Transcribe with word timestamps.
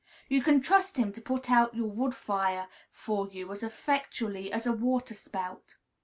You 0.27 0.41
can 0.41 0.61
trust 0.63 0.97
him 0.97 1.13
to 1.13 1.21
put 1.21 1.51
out 1.51 1.75
your 1.75 1.85
wood 1.85 2.15
fire 2.15 2.67
for 2.91 3.27
you 3.27 3.51
as 3.51 3.61
effectually 3.61 4.51
as 4.51 4.65
a 4.65 4.73
water 4.73 5.13
spout. 5.13 5.75